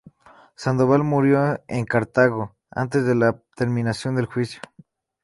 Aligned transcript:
Sandoval 0.55 1.03
murió 1.03 1.61
en 1.67 1.85
Cartago 1.85 2.55
antes 2.71 3.05
de 3.05 3.13
la 3.13 3.39
terminación 3.55 4.15
del 4.15 4.25
juicio. 4.25 4.59